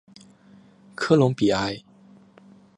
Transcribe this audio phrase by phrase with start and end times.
[0.95, 1.77] 科隆比埃。